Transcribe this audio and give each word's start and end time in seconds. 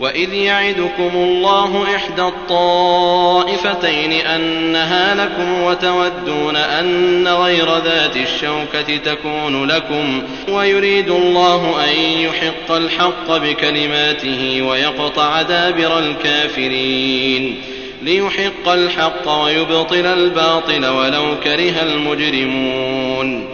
وإذ 0.00 0.34
يعدكم 0.34 1.10
الله 1.14 1.96
إحدى 1.96 2.22
الطائفتين 2.22 4.12
أنها 4.12 5.14
لكم 5.14 5.62
وتودون 5.62 6.56
أن 6.56 7.28
غير 7.28 7.78
ذات 7.78 8.16
الشوكة 8.16 8.96
تكون 8.96 9.64
لكم 9.64 10.22
ويريد 10.48 11.10
الله 11.10 11.84
أن 11.84 11.98
يحق 11.98 12.72
الحق 12.72 13.36
بكلماته 13.36 14.62
ويقطع 14.62 15.42
دابر 15.42 15.98
الكافرين 15.98 17.60
ليحق 18.02 18.68
الحق 18.68 19.42
ويبطل 19.44 20.06
الباطل 20.06 20.86
ولو 20.86 21.40
كره 21.44 21.82
المجرمون 21.82 23.53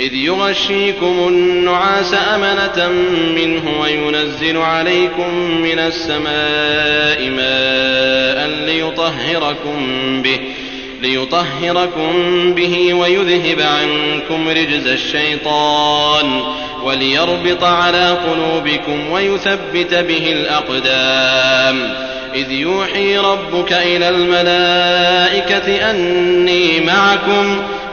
إذ 0.00 0.14
يغشيكم 0.14 1.28
النعاس 1.28 2.14
أمنة 2.34 2.88
منه 3.36 3.80
وينزل 3.80 4.56
عليكم 4.56 5.34
من 5.62 5.78
السماء 5.78 7.30
ماء 7.30 8.48
ليطهركم 8.66 10.22
به 10.22 10.38
ليطهركم 11.02 12.12
به 12.54 12.94
ويذهب 12.94 13.60
عنكم 13.60 14.48
رجز 14.48 14.86
الشيطان 14.86 16.42
وليربط 16.84 17.64
على 17.64 18.18
قلوبكم 18.30 19.10
ويثبت 19.10 19.94
به 19.94 20.32
الأقدام. 20.32 21.94
إذ 22.34 22.52
يوحي 22.52 23.18
ربك 23.18 23.72
إلى 23.72 24.08
الملائكة 24.08 25.90
أني 25.90 26.80
معكم 26.80 27.62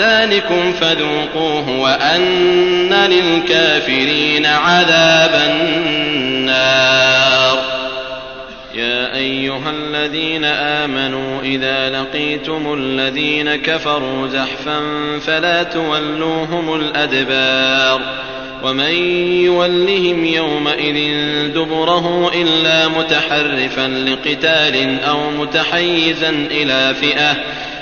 ذلكم 0.00 0.72
فذوقوه 0.72 1.80
وأن 1.80 2.92
للكافرين 2.92 4.46
عذاب 4.46 5.42
النار. 5.50 7.00
يا 8.74 9.14
أيها 9.16 9.70
الذين 9.70 10.44
آمنوا 10.44 11.42
إذا 11.42 11.90
لقيتم 11.90 12.74
الذين 12.74 13.56
كفروا 13.56 14.28
زحفا 14.28 14.80
فلا 15.26 15.62
تولوهم 15.62 16.74
الأدبار 16.74 18.00
ومن 18.62 18.94
يولهم 19.44 20.24
يومئذ 20.24 20.96
دبره 21.54 22.32
إلا 22.34 22.88
متحرفا 22.88 23.88
لقتال 23.88 25.00
أو 25.04 25.30
متحيزا 25.30 26.30
إلى 26.30 26.94
فئة 27.00 27.36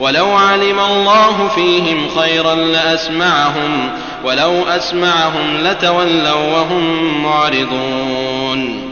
ولو 0.00 0.26
علم 0.26 0.80
الله 0.80 1.48
فيهم 1.54 2.08
خيرا 2.18 2.54
لأسمعهم 2.54 3.90
ولو 4.24 4.64
أسمعهم 4.68 5.56
لتولوا 5.64 6.56
وهم 6.56 7.22
معرضون. 7.22 8.90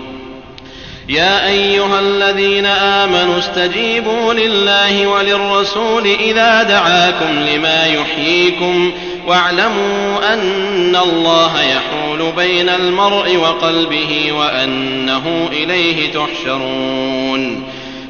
يا 1.08 1.46
أيها 1.46 2.00
الذين 2.00 2.66
آمنوا 2.66 3.38
استجيبوا 3.38 4.34
لله 4.34 5.06
وللرسول 5.06 6.06
إذا 6.06 6.62
دعاكم 6.62 7.38
لما 7.54 7.86
يحييكم 7.86 8.92
واعلموا 9.26 10.32
أن 10.32 10.96
الله 10.96 11.62
يحول 11.62 12.32
بين 12.36 12.68
المرء 12.68 13.36
وقلبه 13.36 14.32
وأنه 14.32 15.48
إليه 15.52 16.12
تحشرون. 16.12 17.62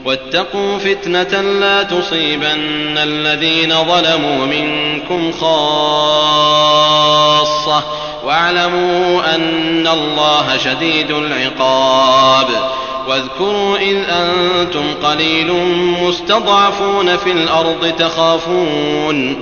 واتقوا 0.08 0.78
فتنة 0.78 1.40
لا 1.40 1.82
تصيبن 1.82 2.98
الذين 2.98 3.74
ظلموا 3.84 4.46
منكم 4.46 5.32
خاصة. 5.32 6.22
واعلموا 8.24 9.34
أن 9.34 9.86
الله 9.86 10.56
شديد 10.64 11.10
العقاب. 11.10 12.46
واذكروا 13.08 13.78
إذ 13.78 13.96
أنتم 13.96 14.94
قليل 15.02 15.52
مستضعفون 16.02 17.16
في 17.16 17.32
الأرض 17.32 17.92
تخافون. 17.98 19.36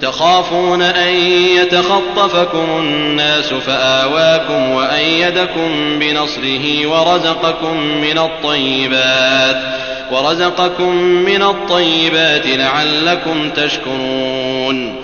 تخافون 0.00 0.82
أن 0.82 1.14
يتخطفكم 1.56 2.66
الناس 2.78 3.54
فآواكم 3.54 4.70
وأيدكم 4.70 5.98
بنصره 5.98 6.86
ورزقكم 6.86 7.76
من 7.76 8.18
الطيبات. 8.18 9.89
ورزقكم 10.12 10.94
من 11.02 11.42
الطيبات 11.42 12.46
لعلكم 12.46 13.50
تشكرون. 13.50 14.96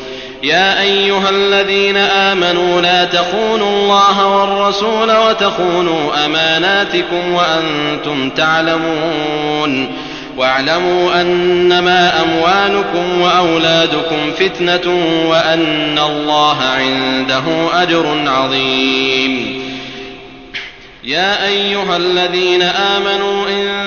يا 0.42 0.82
أيها 0.82 1.30
الذين 1.30 1.96
آمنوا 1.96 2.80
لا 2.80 3.04
تخونوا 3.04 3.68
الله 3.68 4.26
والرسول 4.26 5.16
وتخونوا 5.16 6.24
أماناتكم 6.26 7.32
وأنتم 7.32 8.30
تعلمون. 8.30 9.92
واعلموا 10.36 11.20
أنما 11.20 12.22
أموالكم 12.22 13.20
وأولادكم 13.20 14.32
فتنة 14.38 14.86
وأن 15.28 15.98
الله 15.98 16.56
عنده 16.62 17.42
أجر 17.82 18.24
عظيم. 18.26 19.62
يا 21.04 21.46
أيها 21.46 21.96
الذين 21.96 22.62
آمنوا 22.62 23.48
إن 23.48 23.65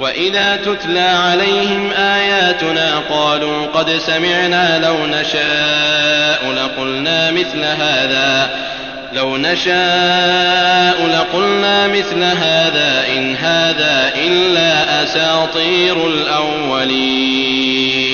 وإذا 0.00 0.56
تتلى 0.56 1.00
عليهم 1.00 1.90
آياتنا 1.90 3.02
قالوا 3.10 3.66
قد 3.66 3.98
سمعنا 3.98 4.78
لو 4.78 5.06
نشاء 5.06 6.52
لقلنا 6.52 7.30
مثل 7.30 7.64
هذا 7.64 8.50
لو 9.12 9.36
نشاء 9.36 11.06
لقلنا 11.06 11.88
مثل 11.88 12.22
هذا 12.22 13.04
إن 13.16 13.36
هذا 13.36 14.12
إلا 14.16 15.02
أساطير 15.02 16.06
الأولين 16.06 18.13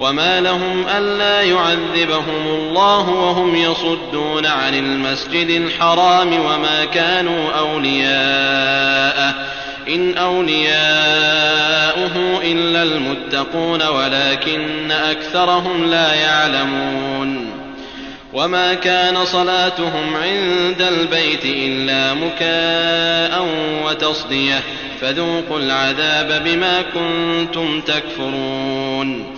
وما 0.00 0.40
لهم 0.40 0.86
ألا 0.96 1.42
يعذبهم 1.42 2.46
الله 2.46 3.08
وهم 3.08 3.56
يصدون 3.56 4.46
عن 4.46 4.74
المسجد 4.74 5.50
الحرام 5.50 6.32
وما 6.32 6.84
كانوا 6.84 7.50
أولياءه 7.58 9.34
إن 9.88 10.16
أولياؤه 10.18 11.28
إلا 12.42 12.82
المتقون 12.82 13.82
ولكن 13.82 14.90
أكثرهم 14.90 15.90
لا 15.90 16.14
يعلمون 16.14 17.50
وما 18.32 18.74
كان 18.74 19.24
صلاتهم 19.24 20.16
عند 20.16 20.82
البيت 20.82 21.44
إلا 21.44 22.14
مكاء 22.14 23.48
وتصدية 23.84 24.60
فذوقوا 25.00 25.58
العذاب 25.58 26.44
بما 26.44 26.82
كنتم 26.82 27.80
تكفرون 27.80 29.37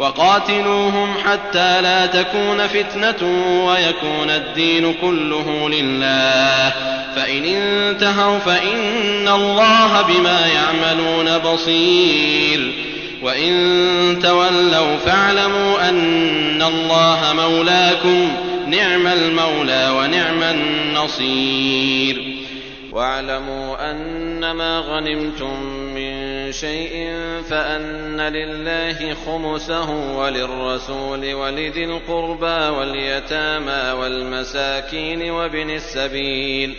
وقاتلوهم 0.00 1.14
حتى 1.24 1.80
لا 1.80 2.06
تكون 2.06 2.66
فتنة 2.66 3.28
ويكون 3.66 4.30
الدين 4.30 4.94
كله 5.00 5.68
لله. 5.68 6.72
فإن 7.16 7.44
انتهوا 7.44 8.38
فإن 8.38 9.28
الله 9.28 10.02
بما 10.02 10.46
يعملون 10.46 11.38
بصير. 11.38 12.72
وإن 13.22 14.18
تولوا 14.22 14.96
فاعلموا 14.96 15.88
أن 15.88 16.62
الله 16.62 17.32
مولاكم 17.36 18.28
نعم 18.66 19.06
المولى 19.06 19.90
ونعم 19.98 20.42
النصير. 20.42 22.16
واعلموا 22.92 23.90
أنما 23.90 24.78
غنمتم 24.78 25.79
شيء 26.50 27.14
فأن 27.50 28.20
لله 28.20 29.14
خمسه 29.26 29.90
وللرسول 30.16 31.34
ولذي 31.34 31.84
القربى 31.84 32.76
واليتامى 32.76 34.00
والمساكين 34.00 35.30
وابن 35.30 35.70
السبيل. 35.70 36.76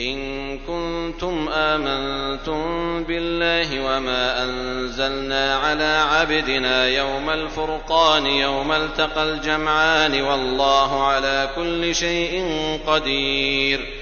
إن 0.00 0.58
كنتم 0.58 1.48
آمنتم 1.48 3.04
بالله 3.04 3.80
وما 3.80 4.44
أنزلنا 4.44 5.56
على 5.56 6.04
عبدنا 6.10 6.88
يوم 6.88 7.30
الفرقان 7.30 8.26
يوم 8.26 8.72
التقى 8.72 9.22
الجمعان 9.22 10.22
والله 10.22 11.04
على 11.06 11.50
كل 11.56 11.94
شيء 11.94 12.46
قدير. 12.86 14.01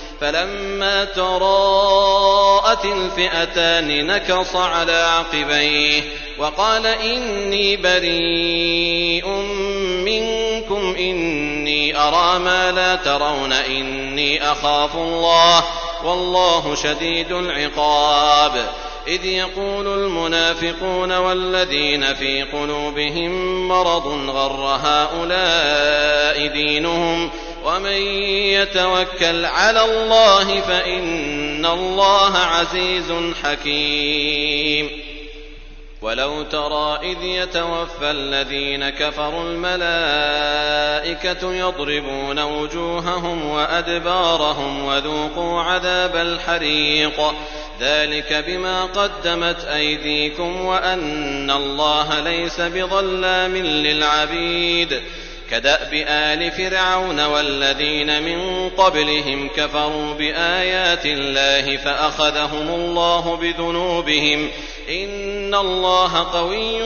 فلما 0.21 1.05
تراءت 1.05 2.85
الفئتان 2.85 4.07
نكص 4.07 4.55
على 4.55 4.91
عقبيه 4.91 6.01
وقال 6.37 6.87
إني 6.87 7.77
بريء 7.77 9.27
منكم 10.05 10.95
إني 10.99 11.97
أرى 11.97 12.39
ما 12.39 12.71
لا 12.71 12.95
ترون 12.95 13.53
إني 13.53 14.51
أخاف 14.51 14.95
الله 14.95 15.63
والله 16.03 16.75
شديد 16.75 17.31
العقاب. 17.31 18.69
إذ 19.07 19.25
يقول 19.25 19.87
المنافقون 19.87 21.17
والذين 21.17 22.13
في 22.13 22.43
قلوبهم 22.43 23.67
مرض 23.67 24.07
غر 24.29 24.79
هؤلاء 24.83 26.47
دينهم 26.47 27.29
ومن 27.65 28.01
يتوكل 28.51 29.45
على 29.45 29.85
الله 29.85 30.61
فإن 30.61 31.65
الله 31.65 32.37
عزيز 32.37 33.13
حكيم. 33.43 34.89
ولو 36.01 36.41
ترى 36.41 36.99
إذ 37.03 37.23
يتوفى 37.23 38.11
الذين 38.11 38.89
كفروا 38.89 39.43
الملائكة 39.43 40.53
يضربون 41.53 42.39
وجوههم 42.39 43.49
وأدبارهم 43.49 44.85
وذوقوا 44.85 45.61
عذاب 45.61 46.15
الحريق. 46.15 47.33
ذلك 47.81 48.43
بما 48.47 48.83
قدمت 48.83 49.65
أيديكم 49.65 50.65
وأن 50.65 51.51
الله 51.51 52.19
ليس 52.19 52.61
بظلام 52.61 53.57
للعبيد. 53.57 55.01
كدأب 55.51 55.93
آل 56.07 56.51
فرعون 56.51 57.25
والذين 57.25 58.23
من 58.23 58.69
قبلهم 58.69 59.49
كفروا 59.57 60.13
بآيات 60.13 61.05
الله 61.05 61.77
فأخذهم 61.77 62.69
الله 62.69 63.35
بذنوبهم 63.35 64.49
إن 64.89 65.55
الله 65.55 66.17
قوي 66.33 66.79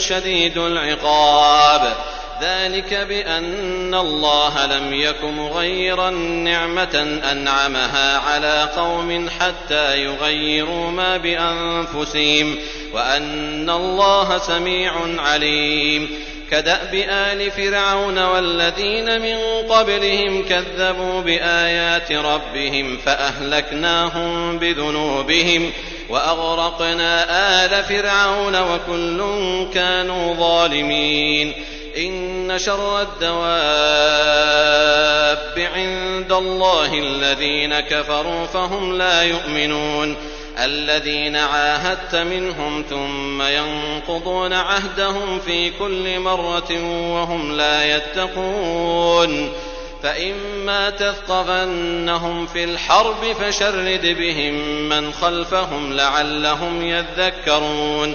شديد 0.00 0.58
العقاب. 0.58 1.96
ذلك 2.42 2.94
بأن 2.94 3.94
الله 3.94 4.66
لم 4.66 4.94
يك 4.94 5.24
مغيرا 5.24 6.10
نعمة 6.10 7.20
أنعمها 7.32 8.18
على 8.18 8.68
قوم 8.76 9.28
حتى 9.40 10.02
يغيروا 10.04 10.90
ما 10.90 11.16
بأنفسهم 11.16 12.56
وأن 12.92 13.70
الله 13.70 14.38
سميع 14.38 14.92
عليم. 15.18 16.08
كدأب 16.50 16.94
آل 17.08 17.50
فرعون 17.50 18.18
والذين 18.18 19.20
من 19.22 19.38
قبلهم 19.68 20.48
كذبوا 20.48 21.20
بآيات 21.20 22.12
ربهم 22.12 22.96
فأهلكناهم 22.96 24.58
بذنوبهم 24.58 25.72
وأغرقنا 26.08 27.24
آل 27.64 27.84
فرعون 27.84 28.60
وكل 28.62 29.26
كانوا 29.74 30.34
ظالمين. 30.34 31.52
إن 31.98 32.58
شر 32.58 33.00
الدواب 33.02 33.46
عند 35.74 36.32
الله 36.32 36.98
الذين 36.98 37.80
كفروا 37.80 38.46
فهم 38.46 38.98
لا 38.98 39.22
يؤمنون. 39.22 40.16
الذين 40.58 41.36
عاهدت 41.36 42.14
منهم 42.14 42.84
ثم 42.90 43.42
ينقضون 43.42 44.52
عهدهم 44.52 45.38
في 45.38 45.70
كل 45.70 46.20
مرة 46.20 46.82
وهم 47.12 47.52
لا 47.52 47.96
يتقون. 47.96 49.52
فإما 50.02 50.90
تثقفنهم 50.90 52.46
في 52.46 52.64
الحرب 52.64 53.32
فشرد 53.40 54.06
بهم 54.18 54.54
من 54.88 55.12
خلفهم 55.12 55.92
لعلهم 55.92 56.82
يذكرون. 56.82 58.14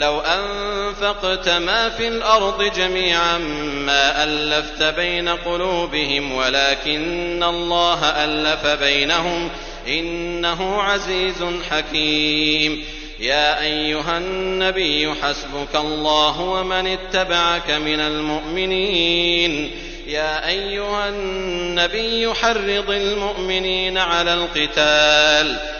لو 0.00 0.20
أنفقت 0.20 1.48
ما 1.48 1.88
في 1.88 2.08
الأرض 2.08 2.62
جميعا 2.62 3.38
ما 3.86 4.24
ألفت 4.24 4.82
بين 4.82 5.28
قلوبهم 5.28 6.32
ولكن 6.32 7.42
الله 7.42 8.04
ألف 8.04 8.66
بينهم 8.66 9.48
إنه 9.88 10.82
عزيز 10.82 11.44
حكيم. 11.70 12.84
يا 13.18 13.62
أيها 13.62 14.18
النبي 14.18 15.14
حسبك 15.22 15.76
الله 15.76 16.40
ومن 16.40 16.86
اتبعك 16.86 17.70
من 17.70 18.00
المؤمنين. 18.00 19.70
يا 20.06 20.48
أيها 20.48 21.08
النبي 21.08 22.34
حرض 22.34 22.90
المؤمنين 22.90 23.98
على 23.98 24.34
القتال. 24.34 25.79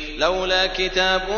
لولا 0.17 0.67
كتاب 0.67 1.29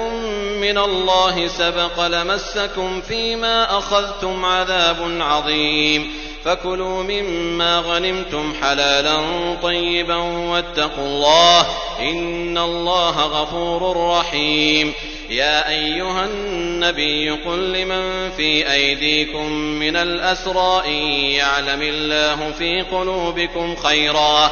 من 0.62 0.78
الله 0.78 1.48
سبق 1.48 2.08
لمسكم 2.08 3.02
فيما 3.02 3.78
أخذتم 3.78 4.46
عذاب 4.46 5.18
عظيم. 5.22 6.12
فكلوا 6.46 7.04
مما 7.04 7.80
غنمتم 7.80 8.54
حلالا 8.62 9.18
طيبا 9.64 10.16
واتقوا 10.16 11.06
الله 11.06 11.68
إن 12.00 12.58
الله 12.58 13.22
غفور 13.22 14.10
رحيم. 14.10 14.94
يا 15.30 15.70
أيها 15.70 16.26
النبي 16.26 17.30
قل 17.30 17.74
لمن 17.74 18.32
في 18.32 18.72
أيديكم 18.72 19.52
من 19.54 19.96
الأسرى 19.96 20.82
إن 20.86 21.02
يعلم 21.32 21.82
الله 21.82 22.52
في 22.52 22.82
قلوبكم 22.82 23.76
خيرا. 23.76 24.52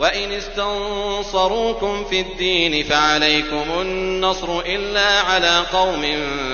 وإن 0.00 0.32
استنصروكم 0.32 2.04
في 2.04 2.20
الدين 2.20 2.84
فعليكم 2.84 3.64
النصر 3.80 4.60
إلا 4.60 5.20
على 5.20 5.62
قوم 5.72 6.02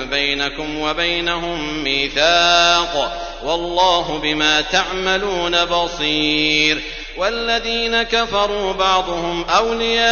بينكم 0.09 0.79
وبينهم 0.79 1.83
ميثاق 1.83 3.23
والله 3.43 4.19
بما 4.23 4.61
تعملون 4.61 5.65
بصير 5.65 6.81
والذين 7.17 8.03
كفروا 8.03 8.73
بعضهم 8.73 9.45
أولياء 9.49 10.03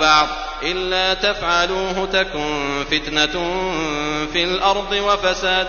بعض 0.00 0.28
إلا 0.62 1.14
تفعلوه 1.14 2.08
تكن 2.12 2.84
فتنة 2.90 3.32
في 4.32 4.44
الأرض 4.44 4.92
وفساد 4.92 5.68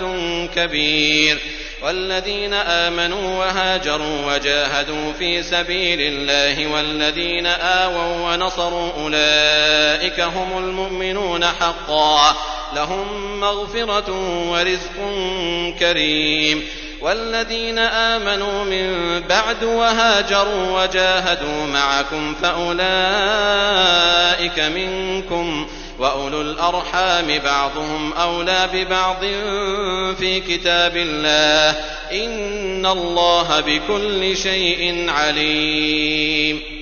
كبير 0.55 1.39
والذين 1.83 2.53
آمنوا 2.53 3.39
وهاجروا 3.39 4.33
وجاهدوا 4.33 5.13
في 5.19 5.43
سبيل 5.43 6.01
الله 6.01 6.67
والذين 6.67 7.45
آووا 7.45 8.31
ونصروا 8.31 8.91
أولئك 8.97 10.19
هم 10.19 10.57
المؤمنون 10.57 11.45
حقا 11.45 12.35
لهم 12.75 13.39
مغفرة 13.39 14.11
ورزق 14.51 14.95
كريم 15.79 16.63
والذين 17.01 17.79
آمنوا 17.79 18.63
من 18.63 19.19
بعد 19.29 19.63
وهاجروا 19.63 20.81
وجاهدوا 20.81 21.65
معكم 21.65 22.35
فأولئك 22.41 22.89
منكم 24.59 25.67
وأولو 26.01 26.41
الأرحام 26.41 27.39
بعضهم 27.39 28.13
أولى 28.13 28.69
ببعض 28.73 29.19
في 30.15 30.39
كتاب 30.39 30.97
الله. 30.97 31.79
إن 32.11 32.85
الله 32.85 33.59
بكل 33.59 34.37
شيء 34.37 35.09
عليم. 35.09 36.80